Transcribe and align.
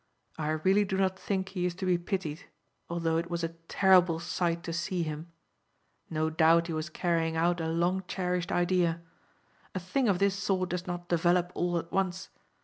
I 0.39 0.49
really 0.49 0.83
do 0.83 0.97
not 0.97 1.19
think 1.19 1.49
he 1.49 1.67
is 1.67 1.75
to 1.75 1.85
be 1.85 1.99
pitied, 1.99 2.45
although 2.89 3.17
it 3.17 3.29
was 3.29 3.43
a 3.43 3.49
terrible 3.67 4.19
sight 4.19 4.63
to 4.63 4.73
see 4.73 5.03
him. 5.03 5.31
No 6.09 6.31
doubt 6.31 6.65
he 6.65 6.73
was 6.73 6.89
carrying 6.89 7.35
out 7.37 7.61
a 7.61 7.67
long 7.67 8.03
cherished 8.07 8.51
idea. 8.51 9.03
A 9.75 9.79
thing 9.79 10.09
of 10.09 10.17
this 10.17 10.33
sort 10.33 10.69
does 10.71 10.87
not 10.87 11.07
develop 11.09 11.51
all 11.53 11.77
at 11.77 11.91
once. 11.91 12.29